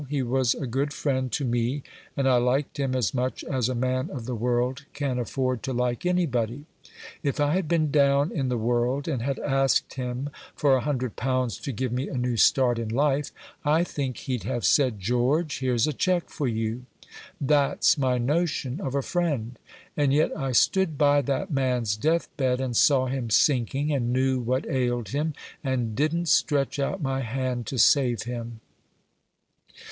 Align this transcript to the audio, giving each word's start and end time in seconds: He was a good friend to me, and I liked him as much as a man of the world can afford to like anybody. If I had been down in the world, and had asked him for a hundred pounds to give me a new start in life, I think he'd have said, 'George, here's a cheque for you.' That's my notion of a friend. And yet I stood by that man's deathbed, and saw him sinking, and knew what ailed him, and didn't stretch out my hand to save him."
He 0.09 0.23
was 0.23 0.55
a 0.55 0.65
good 0.65 0.93
friend 0.93 1.31
to 1.33 1.45
me, 1.45 1.83
and 2.17 2.27
I 2.27 2.37
liked 2.37 2.77
him 2.79 2.95
as 2.95 3.13
much 3.13 3.43
as 3.43 3.69
a 3.69 3.75
man 3.75 4.09
of 4.09 4.25
the 4.25 4.33
world 4.33 4.85
can 4.93 5.19
afford 5.19 5.61
to 5.61 5.73
like 5.73 6.07
anybody. 6.07 6.65
If 7.21 7.39
I 7.39 7.53
had 7.53 7.67
been 7.67 7.91
down 7.91 8.31
in 8.31 8.49
the 8.49 8.57
world, 8.57 9.07
and 9.07 9.21
had 9.21 9.37
asked 9.37 9.93
him 9.93 10.29
for 10.55 10.73
a 10.75 10.81
hundred 10.81 11.15
pounds 11.15 11.59
to 11.59 11.71
give 11.71 11.91
me 11.91 12.09
a 12.09 12.17
new 12.17 12.35
start 12.35 12.79
in 12.79 12.89
life, 12.89 13.31
I 13.63 13.83
think 13.83 14.17
he'd 14.17 14.41
have 14.41 14.65
said, 14.65 14.99
'George, 14.99 15.59
here's 15.59 15.85
a 15.85 15.93
cheque 15.93 16.31
for 16.31 16.47
you.' 16.47 16.87
That's 17.39 17.95
my 17.95 18.17
notion 18.17 18.81
of 18.81 18.95
a 18.95 19.03
friend. 19.03 19.59
And 19.95 20.11
yet 20.11 20.35
I 20.35 20.51
stood 20.51 20.97
by 20.97 21.21
that 21.21 21.51
man's 21.51 21.95
deathbed, 21.95 22.59
and 22.59 22.75
saw 22.75 23.05
him 23.05 23.29
sinking, 23.29 23.93
and 23.93 24.11
knew 24.11 24.39
what 24.39 24.67
ailed 24.67 25.09
him, 25.09 25.35
and 25.63 25.95
didn't 25.95 26.25
stretch 26.25 26.79
out 26.79 27.03
my 27.03 27.19
hand 27.19 27.67
to 27.67 27.77
save 27.77 28.23
him." 28.23 28.61